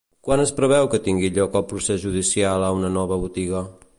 Quan 0.27 0.41
es 0.45 0.51
preveu 0.59 0.87
que 0.93 0.99
tingui 1.07 1.29
lloc 1.35 1.59
el 1.59 1.67
procés 1.73 2.01
judicial 2.07 2.67
a 2.69 2.73
una 2.81 2.93
nova 2.99 3.21
botiga? 3.27 3.65